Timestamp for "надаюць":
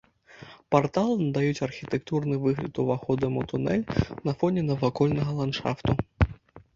1.23-1.63